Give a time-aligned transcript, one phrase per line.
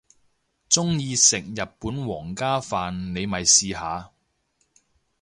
[0.67, 4.09] 鍾意食日本皇家飯你咪試下